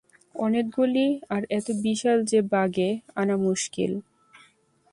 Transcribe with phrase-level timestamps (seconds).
[0.35, 2.89] অনেকগুলি, আর এত বিশাল যে বাগে
[3.15, 3.91] আনা মুস্কিল।